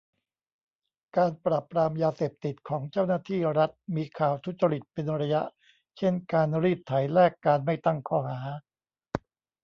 [1.17, 5.41] การปราบปรามยาเสพติดของเจ้าหน้าที่รัฐมีข่าวทุจริตเป็นระยะ
[5.97, 8.39] เช่น การรีดไถแลกการไม่ตั้งข้อหา